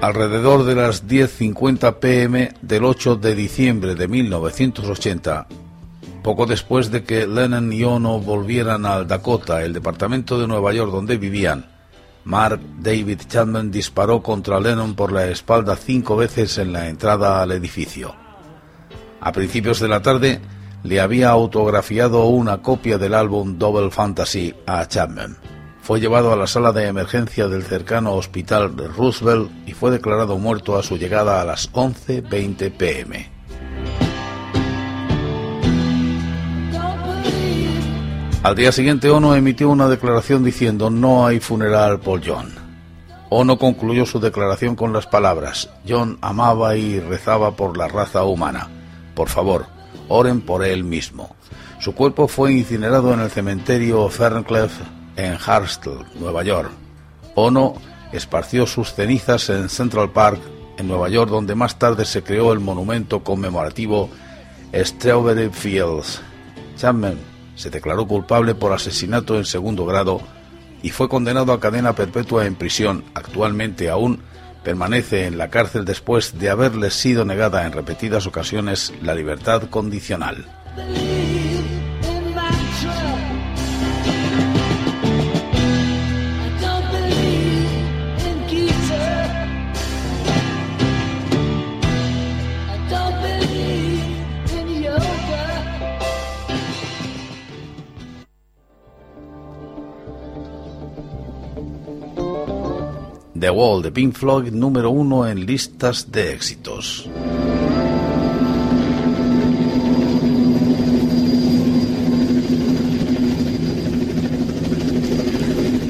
Alrededor 0.00 0.64
de 0.64 0.76
las 0.76 1.06
10.50 1.06 1.98
pm 1.98 2.54
del 2.62 2.86
8 2.86 3.16
de 3.16 3.34
diciembre 3.34 3.94
de 3.94 4.08
1980, 4.08 5.46
poco 6.22 6.46
después 6.46 6.90
de 6.90 7.04
que 7.04 7.26
Lennon 7.26 7.70
y 7.70 7.84
Ono 7.84 8.18
volvieran 8.18 8.86
al 8.86 9.06
Dakota, 9.06 9.62
el 9.62 9.74
departamento 9.74 10.40
de 10.40 10.46
Nueva 10.46 10.72
York 10.72 10.90
donde 10.90 11.18
vivían, 11.18 11.66
Mark 12.28 12.60
David 12.78 13.22
Chapman 13.26 13.70
disparó 13.70 14.22
contra 14.22 14.60
Lennon 14.60 14.94
por 14.94 15.12
la 15.12 15.24
espalda 15.28 15.76
cinco 15.76 16.14
veces 16.14 16.58
en 16.58 16.74
la 16.74 16.90
entrada 16.90 17.40
al 17.40 17.52
edificio. 17.52 18.14
A 19.18 19.32
principios 19.32 19.80
de 19.80 19.88
la 19.88 20.02
tarde 20.02 20.38
le 20.82 21.00
había 21.00 21.30
autografiado 21.30 22.26
una 22.26 22.60
copia 22.60 22.98
del 22.98 23.14
álbum 23.14 23.56
Double 23.58 23.90
Fantasy 23.90 24.54
a 24.66 24.86
Chapman. 24.86 25.38
Fue 25.80 26.00
llevado 26.00 26.30
a 26.30 26.36
la 26.36 26.46
sala 26.46 26.72
de 26.72 26.86
emergencia 26.86 27.48
del 27.48 27.62
cercano 27.62 28.12
hospital 28.12 28.76
Roosevelt 28.76 29.50
y 29.66 29.72
fue 29.72 29.90
declarado 29.90 30.36
muerto 30.36 30.76
a 30.76 30.82
su 30.82 30.98
llegada 30.98 31.40
a 31.40 31.46
las 31.46 31.72
11.20 31.72 32.76
pm. 32.76 33.37
Al 38.42 38.54
día 38.54 38.70
siguiente, 38.70 39.10
Ono 39.10 39.34
emitió 39.34 39.68
una 39.68 39.88
declaración 39.88 40.44
diciendo 40.44 40.90
no 40.90 41.26
hay 41.26 41.40
funeral 41.40 41.98
por 41.98 42.24
John. 42.24 42.54
Ono 43.30 43.58
concluyó 43.58 44.06
su 44.06 44.20
declaración 44.20 44.76
con 44.76 44.92
las 44.92 45.06
palabras 45.06 45.68
John 45.86 46.18
amaba 46.22 46.76
y 46.76 47.00
rezaba 47.00 47.56
por 47.56 47.76
la 47.76 47.88
raza 47.88 48.22
humana. 48.22 48.68
Por 49.16 49.28
favor, 49.28 49.66
oren 50.08 50.40
por 50.40 50.64
él 50.64 50.84
mismo. 50.84 51.34
Su 51.80 51.94
cuerpo 51.94 52.28
fue 52.28 52.52
incinerado 52.52 53.12
en 53.12 53.20
el 53.20 53.30
cementerio 53.30 54.08
Ferncliff 54.08 54.72
en 55.16 55.36
Hartselle, 55.44 56.06
Nueva 56.20 56.44
York. 56.44 56.70
Ono 57.34 57.74
esparció 58.12 58.66
sus 58.66 58.94
cenizas 58.94 59.50
en 59.50 59.68
Central 59.68 60.12
Park, 60.12 60.40
en 60.78 60.86
Nueva 60.86 61.08
York, 61.08 61.28
donde 61.28 61.56
más 61.56 61.76
tarde 61.76 62.04
se 62.04 62.22
creó 62.22 62.52
el 62.52 62.60
monumento 62.60 63.24
conmemorativo 63.24 64.08
Strawberry 64.72 65.50
Fields. 65.50 66.22
Chapman 66.76 67.18
se 67.58 67.70
declaró 67.70 68.06
culpable 68.06 68.54
por 68.54 68.72
asesinato 68.72 69.36
en 69.36 69.44
segundo 69.44 69.84
grado 69.84 70.20
y 70.80 70.90
fue 70.90 71.08
condenado 71.08 71.52
a 71.52 71.58
cadena 71.58 71.92
perpetua 71.92 72.46
en 72.46 72.54
prisión. 72.54 73.04
Actualmente 73.14 73.90
aún 73.90 74.20
permanece 74.62 75.26
en 75.26 75.38
la 75.38 75.50
cárcel 75.50 75.84
después 75.84 76.38
de 76.38 76.50
haberle 76.50 76.90
sido 76.90 77.24
negada 77.24 77.66
en 77.66 77.72
repetidas 77.72 78.26
ocasiones 78.28 78.94
la 79.02 79.14
libertad 79.14 79.64
condicional. 79.70 80.46
Wall 103.58 103.82
de 103.82 103.90
Pink 103.90 104.14
Floyd 104.14 104.52
número 104.52 104.88
uno 104.90 105.26
en 105.26 105.44
listas 105.44 106.12
de 106.12 106.32
éxitos. 106.32 107.10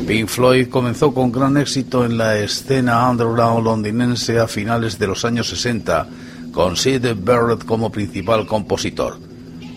Pink 0.06 0.28
Floyd 0.28 0.68
comenzó 0.70 1.12
con 1.12 1.30
gran 1.30 1.58
éxito 1.58 2.06
en 2.06 2.16
la 2.16 2.38
escena 2.38 3.06
underground 3.10 3.62
londinense 3.62 4.38
a 4.38 4.48
finales 4.48 4.98
de 4.98 5.06
los 5.06 5.26
años 5.26 5.50
60, 5.50 6.08
con 6.52 6.74
Sid 6.74 7.04
Barrett 7.22 7.66
como 7.66 7.92
principal 7.92 8.46
compositor. 8.46 9.18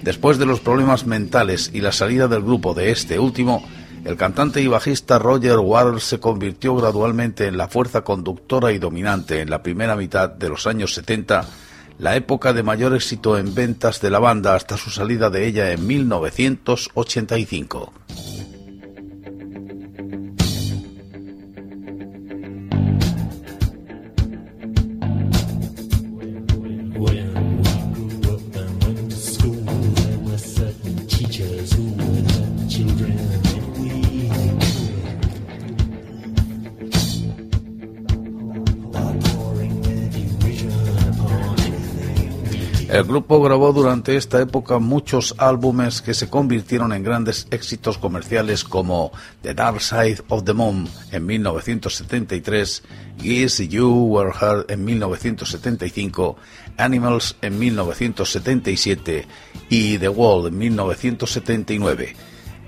Después 0.01 0.38
de 0.38 0.45
los 0.45 0.62
problemas 0.62 1.06
mentales 1.06 1.69
y 1.73 1.82
la 1.82 1.91
salida 1.91 2.30
del 2.30 2.41
grupo 2.41 2.73
de 2.73 2.91
este 2.91 3.19
último, 3.19 3.62
el 4.03 4.17
cantante 4.17 4.61
y 4.61 4.67
bajista 4.67 5.19
Roger 5.19 5.59
Waters 5.59 6.03
se 6.03 6.19
convirtió 6.19 6.75
gradualmente 6.75 7.47
en 7.47 7.57
la 7.57 7.67
fuerza 7.67 8.01
conductora 8.01 8.71
y 8.71 8.79
dominante 8.79 9.41
en 9.41 9.49
la 9.49 9.61
primera 9.61 9.95
mitad 9.95 10.29
de 10.29 10.49
los 10.49 10.65
años 10.65 10.93
70, 10.95 11.45
la 11.99 12.15
época 12.15 12.53
de 12.53 12.63
mayor 12.63 12.95
éxito 12.95 13.37
en 13.37 13.53
ventas 13.53 14.01
de 14.01 14.09
la 14.09 14.19
banda 14.19 14.55
hasta 14.55 14.77
su 14.77 14.89
salida 14.89 15.29
de 15.29 15.45
ella 15.45 15.71
en 15.71 15.85
1985. 15.85 17.93
Grupo 43.12 43.41
grabó 43.41 43.74
durante 43.74 44.15
esta 44.15 44.39
época 44.39 44.80
muchos 44.80 45.36
álbumes 45.38 46.02
que 46.02 46.13
se 46.13 46.30
convirtieron 46.30 46.93
en 46.93 47.04
grandes 47.04 47.45
éxitos 47.52 47.97
comerciales 47.97 48.63
como 48.63 49.12
The 49.41 49.54
Dark 49.54 49.82
Side 49.82 50.24
of 50.30 50.45
the 50.45 50.54
Moon 50.54 50.88
en 51.12 51.26
1973, 51.26 52.84
Guess 53.21 53.67
You 53.67 53.89
Were 54.08 54.32
Heard 54.32 54.71
en 54.71 54.86
1975, 54.86 56.38
Animals 56.78 57.36
en 57.41 57.60
1977 57.60 59.28
y 59.69 59.97
The 59.97 60.08
Wall 60.08 60.47
en 60.47 60.58
1979. 60.58 62.15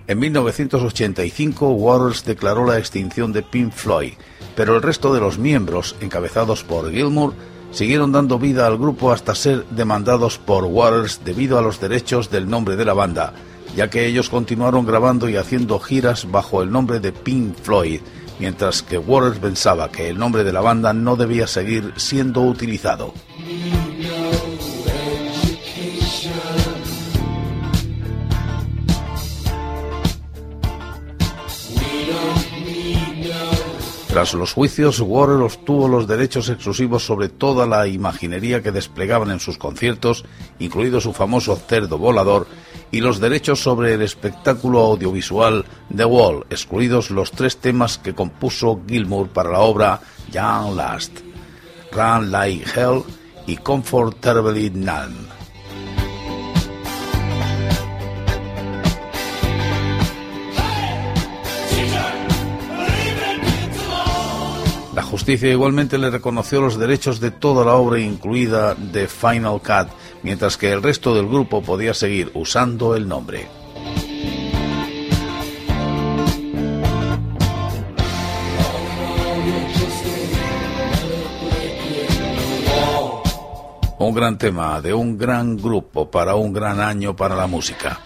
En 0.07 0.19
1985, 0.19 1.69
Waters 1.69 2.25
declaró 2.25 2.65
la 2.65 2.79
extinción 2.79 3.31
de 3.31 3.43
Pink 3.43 3.71
Floyd, 3.71 4.15
pero 4.57 4.75
el 4.75 4.81
resto 4.81 5.13
de 5.13 5.21
los 5.21 5.39
miembros, 5.39 5.95
encabezados 6.01 6.65
por 6.65 6.91
Gilmour, 6.91 7.33
siguieron 7.73 8.11
dando 8.11 8.39
vida 8.39 8.67
al 8.67 8.77
grupo 8.77 9.11
hasta 9.11 9.35
ser 9.35 9.65
demandados 9.71 10.37
por 10.37 10.63
Waters 10.65 11.21
debido 11.25 11.57
a 11.57 11.61
los 11.61 11.81
derechos 11.81 12.29
del 12.29 12.49
nombre 12.49 12.75
de 12.75 12.85
la 12.85 12.93
banda, 12.93 13.33
ya 13.75 13.89
que 13.89 14.05
ellos 14.05 14.29
continuaron 14.29 14.85
grabando 14.85 15.27
y 15.27 15.35
haciendo 15.35 15.79
giras 15.79 16.31
bajo 16.31 16.61
el 16.61 16.71
nombre 16.71 16.99
de 16.99 17.11
Pink 17.11 17.55
Floyd, 17.55 18.01
mientras 18.39 18.83
que 18.83 18.97
Waters 18.97 19.39
pensaba 19.39 19.91
que 19.91 20.09
el 20.09 20.17
nombre 20.17 20.43
de 20.43 20.53
la 20.53 20.61
banda 20.61 20.93
no 20.93 21.15
debía 21.15 21.47
seguir 21.47 21.93
siendo 21.97 22.41
utilizado. 22.41 23.13
Tras 34.13 34.35
los 34.35 34.53
juicios, 34.53 34.99
Warner 34.99 35.41
obtuvo 35.41 35.87
los 35.87 36.07
derechos 36.07 36.47
exclusivos 36.47 37.03
sobre 37.03 37.29
toda 37.29 37.65
la 37.65 37.87
imaginería 37.87 38.61
que 38.61 38.71
desplegaban 38.71 39.31
en 39.31 39.39
sus 39.39 39.57
conciertos, 39.57 40.23
incluido 40.59 41.01
su 41.01 41.13
famoso 41.13 41.55
cerdo 41.55 41.97
volador, 41.97 42.45
y 42.91 43.01
los 43.01 43.19
derechos 43.19 43.63
sobre 43.63 43.95
el 43.95 44.03
espectáculo 44.03 44.81
audiovisual 44.81 45.65
The 45.97 46.05
Wall, 46.05 46.45
excluidos 46.51 47.09
los 47.09 47.31
tres 47.31 47.57
temas 47.57 47.97
que 47.97 48.13
compuso 48.13 48.81
Gilmour 48.87 49.29
para 49.29 49.49
la 49.49 49.61
obra 49.61 49.99
Young 50.31 50.75
Last, 50.75 51.21
Run 51.91 52.29
Like 52.29 52.65
Hell 52.79 53.01
y 53.47 53.57
Comfort 53.57 54.19
Terribly 54.19 54.69
Numb. 54.69 55.32
Justicia 65.13 65.51
igualmente 65.51 65.99
le 65.99 66.09
reconoció 66.09 66.59
los 66.59 66.79
derechos 66.79 67.19
de 67.19 67.29
toda 67.29 67.63
la 67.63 67.75
obra 67.75 67.99
incluida 67.99 68.75
The 68.91 69.07
Final 69.07 69.61
Cut, 69.61 69.93
mientras 70.23 70.57
que 70.57 70.71
el 70.71 70.81
resto 70.81 71.13
del 71.13 71.27
grupo 71.27 71.61
podía 71.61 71.93
seguir 71.93 72.31
usando 72.33 72.95
el 72.95 73.07
nombre. 73.07 73.47
Un 83.99 84.15
gran 84.15 84.39
tema 84.39 84.81
de 84.81 84.95
un 84.95 85.15
gran 85.15 85.57
grupo 85.57 86.09
para 86.09 86.33
un 86.33 86.51
gran 86.53 86.79
año 86.79 87.15
para 87.15 87.35
la 87.35 87.45
música. 87.45 87.99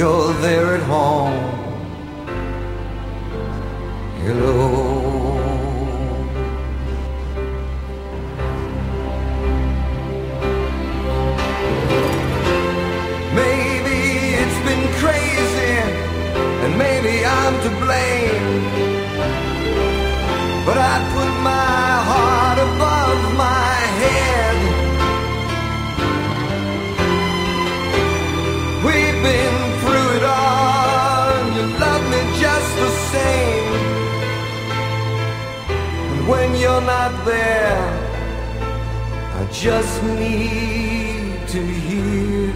you're 0.00 0.32
there 0.40 0.76
at 0.76 0.82
home. 0.84 1.19
just 39.52 40.02
need 40.04 41.48
to 41.48 41.60
hear. 41.60 42.52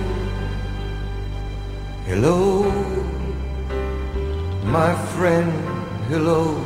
Hello, 2.07 2.71
my 4.65 4.95
friend, 5.15 5.53
hello. 6.09 6.65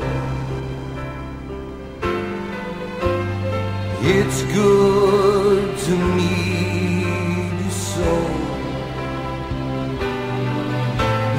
It's 4.02 4.42
good 4.54 5.78
to 5.78 5.96
meet 6.16 7.64
you 7.64 7.70
so. 7.70 8.12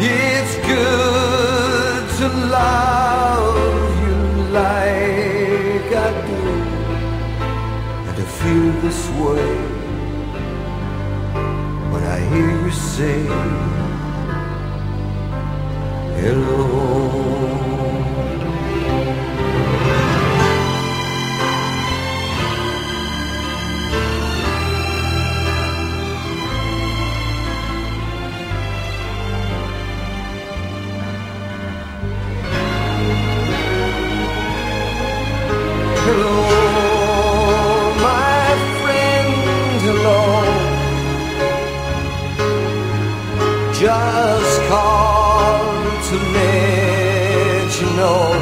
It's 0.01 0.55
good 0.67 2.09
to 2.19 2.27
lie 2.47 3.08
this 8.81 9.09
way 9.09 9.43
when 11.91 12.03
I 12.03 12.19
hear 12.31 12.49
you 12.61 12.71
say 12.71 13.23
hello. 16.21 17.09
Hello. 36.05 36.68
know. 47.99 48.38